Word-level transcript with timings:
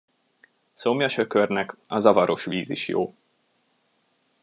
Szomjas 0.73 1.17
ökörnek 1.17 1.75
a 1.87 1.99
zavaros 1.99 2.45
víz 2.45 2.69
is 2.69 2.87
jó. 2.87 3.15